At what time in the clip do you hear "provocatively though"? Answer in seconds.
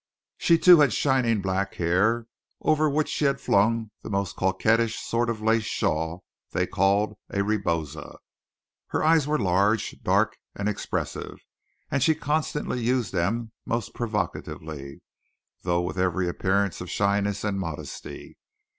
13.93-15.81